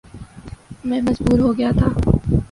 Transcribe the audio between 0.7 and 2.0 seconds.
میں مجبور ہو گیا تھا